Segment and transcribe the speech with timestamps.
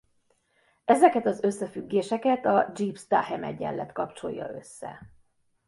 [0.85, 4.99] Ezeket az összefüggéseket a Gibbs–Duhem-egyenlet kapcsolja össze.